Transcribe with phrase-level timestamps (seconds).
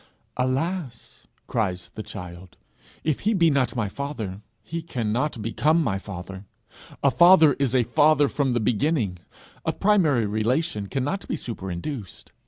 [0.35, 2.57] 'Alas!' cries the child,
[3.03, 6.47] 'if he be not my father, he cannot become my father.
[7.03, 9.19] A father is a father from the beginning.
[9.63, 12.31] A primary relation cannot be superinduced.